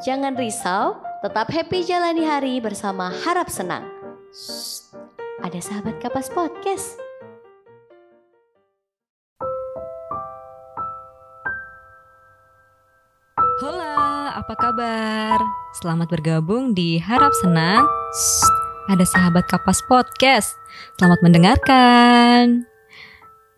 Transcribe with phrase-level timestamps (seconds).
[0.00, 3.84] Jangan risau, tetap happy jalani hari bersama Harap Senang.
[4.32, 4.96] Shh,
[5.44, 6.96] ada sahabat kapas podcast.
[13.60, 15.36] Hola, apa kabar?
[15.76, 17.84] Selamat bergabung di Harap Senang.
[18.16, 18.48] Shh,
[18.88, 20.56] ada sahabat kapas podcast.
[20.96, 22.64] Selamat mendengarkan.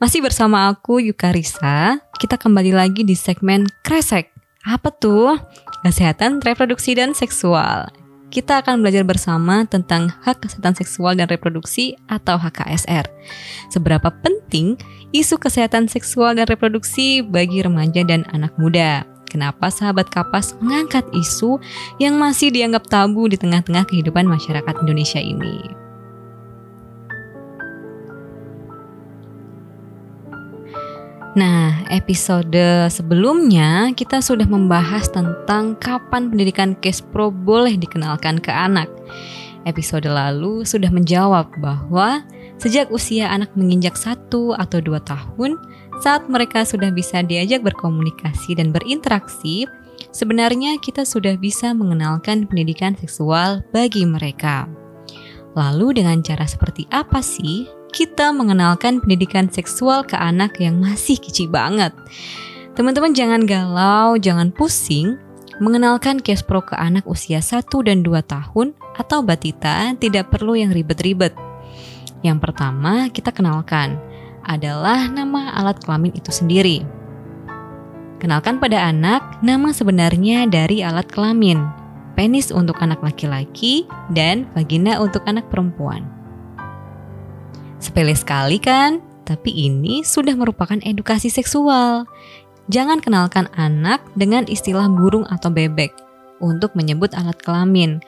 [0.03, 4.35] Masih bersama aku Yuka Risa, kita kembali lagi di segmen Kresek.
[4.67, 5.39] Apa tuh?
[5.83, 7.91] Kesehatan reproduksi dan seksual.
[8.31, 13.05] Kita akan belajar bersama tentang hak kesehatan seksual dan reproduksi atau HKSR.
[13.69, 14.79] Seberapa penting
[15.11, 19.05] isu kesehatan seksual dan reproduksi bagi remaja dan anak muda.
[19.29, 21.59] Kenapa sahabat kapas mengangkat isu
[21.99, 25.82] yang masih dianggap tabu di tengah-tengah kehidupan masyarakat Indonesia ini?
[31.33, 32.61] Nah, episode
[32.93, 36.77] sebelumnya kita sudah membahas tentang kapan pendidikan
[37.09, 38.93] Pro boleh dikenalkan ke anak.
[39.65, 42.21] Episode lalu sudah menjawab bahwa
[42.61, 45.57] sejak usia anak menginjak satu atau dua tahun,
[46.05, 49.65] saat mereka sudah bisa diajak berkomunikasi dan berinteraksi,
[50.13, 54.69] sebenarnya kita sudah bisa mengenalkan pendidikan seksual bagi mereka.
[55.57, 61.53] Lalu dengan cara seperti apa sih kita mengenalkan pendidikan seksual ke anak yang masih kecil
[61.53, 61.93] banget.
[62.73, 65.21] Teman-teman jangan galau, jangan pusing.
[65.61, 71.37] Mengenalkan Pro ke anak usia 1 dan 2 tahun atau batita tidak perlu yang ribet-ribet.
[72.25, 74.01] Yang pertama kita kenalkan
[74.43, 76.83] adalah nama alat kelamin itu sendiri.
[78.19, 81.63] Kenalkan pada anak nama sebenarnya dari alat kelamin,
[82.15, 86.22] penis untuk anak laki-laki dan vagina untuk anak perempuan.
[87.83, 89.03] Sepele sekali kan?
[89.27, 92.07] Tapi ini sudah merupakan edukasi seksual.
[92.71, 95.91] Jangan kenalkan anak dengan istilah burung atau bebek
[96.39, 97.99] untuk menyebut alat kelamin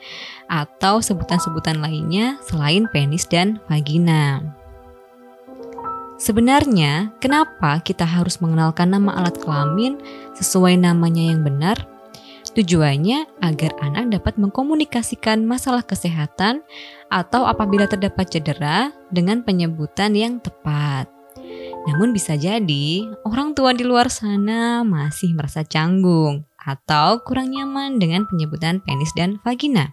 [0.47, 4.39] atau sebutan-sebutan lainnya selain penis dan vagina.
[6.15, 9.99] Sebenarnya, kenapa kita harus mengenalkan nama alat kelamin
[10.39, 11.94] sesuai namanya yang benar?
[12.55, 16.63] Tujuannya agar anak dapat mengkomunikasikan masalah kesehatan
[17.11, 21.11] atau apabila terdapat cedera dengan penyebutan yang tepat.
[21.83, 28.23] Namun bisa jadi orang tua di luar sana masih merasa canggung atau kurang nyaman dengan
[28.23, 29.91] penyebutan penis dan vagina.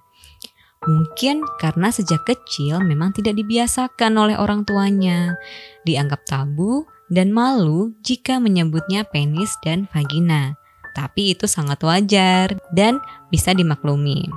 [0.86, 5.34] Mungkin karena sejak kecil memang tidak dibiasakan oleh orang tuanya,
[5.82, 10.61] dianggap tabu dan malu jika menyebutnya penis dan vagina
[10.92, 14.28] tapi itu sangat wajar dan bisa dimaklumi.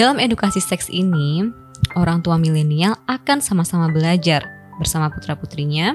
[0.00, 1.44] Dalam edukasi seks ini,
[1.98, 5.94] orang tua milenial akan sama-sama belajar bersama putra-putrinya.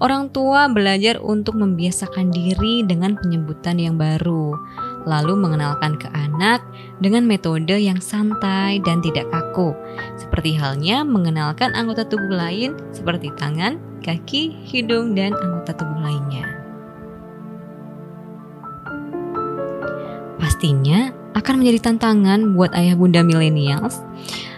[0.00, 4.56] Orang tua belajar untuk membiasakan diri dengan penyebutan yang baru,
[5.04, 6.64] lalu mengenalkan ke anak
[6.98, 9.76] dengan metode yang santai dan tidak kaku,
[10.16, 16.55] seperti halnya mengenalkan anggota tubuh lain seperti tangan, kaki, hidung, dan anggota tubuh lainnya.
[20.66, 24.02] Pastinya akan menjadi tantangan buat ayah bunda millennials.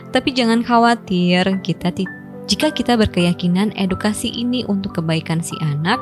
[0.09, 1.93] Tapi jangan khawatir, kita
[2.49, 6.01] jika kita berkeyakinan edukasi ini untuk kebaikan si anak,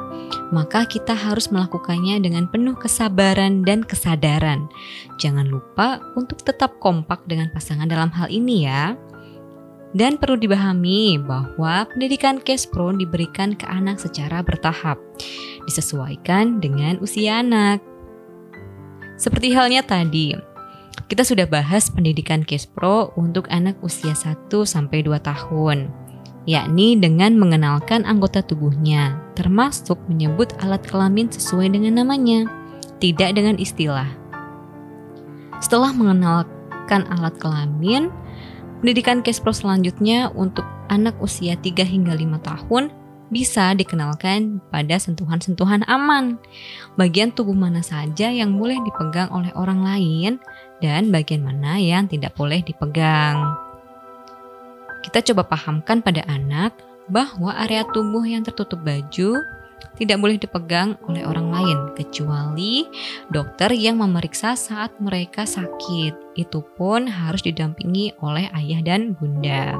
[0.54, 4.70] maka kita harus melakukannya dengan penuh kesabaran dan kesadaran.
[5.18, 8.94] Jangan lupa untuk tetap kompak dengan pasangan dalam hal ini ya.
[9.90, 12.38] Dan perlu dipahami bahwa pendidikan
[12.70, 15.02] Pro diberikan ke anak secara bertahap,
[15.66, 17.95] disesuaikan dengan usia anak.
[19.16, 20.36] Seperti halnya tadi,
[21.08, 25.88] kita sudah bahas pendidikan Pro untuk anak usia 1 sampai 2 tahun,
[26.44, 32.44] yakni dengan mengenalkan anggota tubuhnya, termasuk menyebut alat kelamin sesuai dengan namanya,
[33.00, 34.08] tidak dengan istilah.
[35.64, 38.12] Setelah mengenalkan alat kelamin,
[38.84, 42.92] pendidikan Pro selanjutnya untuk anak usia 3 hingga 5 tahun
[43.28, 46.38] bisa dikenalkan pada sentuhan-sentuhan aman.
[46.94, 50.32] Bagian tubuh mana saja yang boleh dipegang oleh orang lain
[50.78, 53.56] dan bagian mana yang tidak boleh dipegang.
[55.02, 56.74] Kita coba pahamkan pada anak
[57.06, 59.42] bahwa area tubuh yang tertutup baju
[59.96, 62.84] tidak boleh dipegang oleh orang lain kecuali
[63.32, 66.36] dokter yang memeriksa saat mereka sakit.
[66.36, 69.72] Itu pun harus didampingi oleh ayah dan bunda.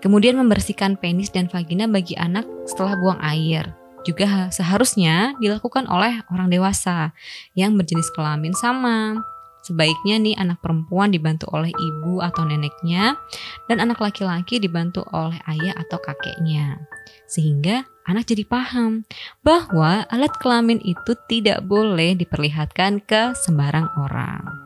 [0.00, 3.68] Kemudian membersihkan penis dan vagina bagi anak setelah buang air.
[4.00, 7.12] Juga seharusnya dilakukan oleh orang dewasa
[7.52, 9.20] yang berjenis kelamin sama.
[9.60, 13.20] Sebaiknya nih anak perempuan dibantu oleh ibu atau neneknya
[13.68, 16.80] dan anak laki-laki dibantu oleh ayah atau kakeknya.
[17.28, 19.04] Sehingga anak jadi paham
[19.44, 24.59] bahwa alat kelamin itu tidak boleh diperlihatkan ke sembarang orang.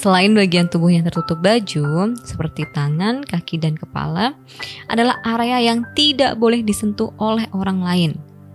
[0.00, 4.32] Selain bagian tubuh yang tertutup baju, seperti tangan, kaki, dan kepala,
[4.88, 8.12] adalah area yang tidak boleh disentuh oleh orang lain,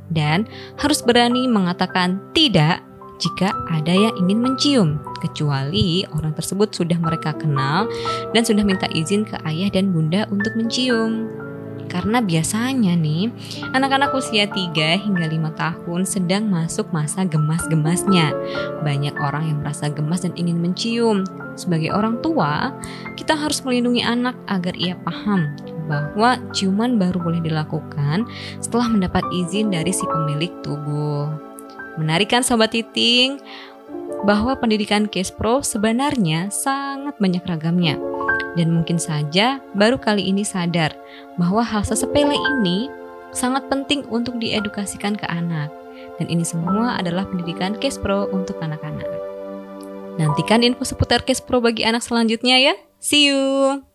[0.10, 0.50] dan
[0.82, 2.82] harus berani mengatakan tidak
[3.22, 4.90] jika ada yang ingin mencium,
[5.22, 7.86] kecuali orang tersebut sudah mereka kenal
[8.34, 11.45] dan sudah minta izin ke ayah dan bunda untuk mencium.
[11.88, 13.30] Karena biasanya nih,
[13.72, 18.34] anak-anak usia 3 hingga 5 tahun sedang masuk masa gemas-gemasnya.
[18.82, 21.24] Banyak orang yang merasa gemas dan ingin mencium.
[21.56, 22.76] Sebagai orang tua,
[23.16, 25.56] kita harus melindungi anak agar ia paham
[25.86, 28.26] bahwa ciuman baru boleh dilakukan
[28.58, 31.30] setelah mendapat izin dari si pemilik tubuh.
[31.96, 33.40] Menarikan Sobat Titing
[34.28, 37.96] bahwa pendidikan Case Pro sebenarnya sangat banyak ragamnya
[38.56, 40.96] dan mungkin saja baru kali ini sadar
[41.36, 42.88] bahwa hal sesepele ini
[43.36, 45.72] sangat penting untuk diedukasikan ke anak.
[46.16, 49.08] Dan ini semua adalah pendidikan Case Pro untuk anak-anak.
[50.16, 52.74] Nantikan info seputar Case Pro bagi anak selanjutnya ya.
[53.04, 53.95] See you!